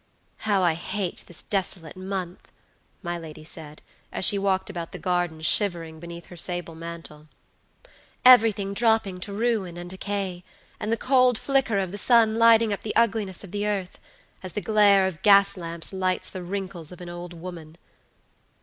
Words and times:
"How 0.49 0.63
I 0.63 0.73
hate 0.73 1.25
this 1.27 1.43
desolate 1.43 1.95
month!" 1.95 2.47
my 3.03 3.19
lady 3.19 3.43
said, 3.43 3.83
as 4.11 4.25
she 4.25 4.39
walked 4.39 4.67
about 4.67 4.93
the 4.93 4.97
garden, 4.97 5.41
shivering 5.43 5.99
beneath 5.99 6.25
her 6.25 6.35
sable 6.35 6.73
mantle. 6.73 7.27
"Every 8.25 8.51
thing 8.51 8.73
dropping 8.73 9.19
to 9.19 9.31
ruin 9.31 9.77
and 9.77 9.91
decay, 9.91 10.43
and 10.79 10.91
the 10.91 10.97
cold 10.97 11.37
flicker 11.37 11.77
of 11.77 11.91
the 11.91 11.99
sun 11.99 12.39
lighting 12.39 12.73
up 12.73 12.81
the 12.81 12.95
ugliness 12.95 13.43
of 13.43 13.51
the 13.51 13.67
earth, 13.67 13.99
as 14.41 14.53
the 14.53 14.59
glare 14.61 15.05
of 15.05 15.21
gas 15.21 15.55
lamps 15.55 15.93
lights 15.93 16.31
the 16.31 16.41
wrinkles 16.41 16.91
of 16.91 16.99
an 16.99 17.09
old 17.09 17.33
woman. 17.35 17.75